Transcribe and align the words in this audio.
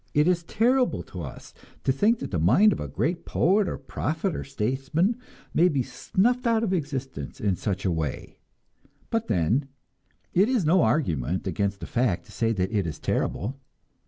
It 0.15 0.27
is 0.27 0.41
terrible 0.41 1.03
to 1.03 1.21
us 1.21 1.53
to 1.83 1.91
think 1.91 2.17
that 2.17 2.31
the 2.31 2.39
mind 2.39 2.73
of 2.73 2.79
a 2.79 2.87
great 2.87 3.23
poet 3.23 3.69
or 3.69 3.77
prophet 3.77 4.35
or 4.35 4.43
statesman 4.43 5.15
may 5.53 5.67
be 5.69 5.83
snuffed 5.83 6.47
out 6.47 6.63
of 6.63 6.73
existence 6.73 7.39
in 7.39 7.55
such 7.55 7.85
a 7.85 7.91
way; 7.91 8.39
but 9.11 9.27
then, 9.27 9.67
it 10.33 10.49
is 10.49 10.65
no 10.65 10.81
argument 10.81 11.45
against 11.45 11.83
a 11.83 11.85
fact 11.85 12.25
to 12.25 12.31
say 12.31 12.51
that 12.51 12.71
it 12.71 12.87
is 12.87 12.97
terrible. 12.97 13.59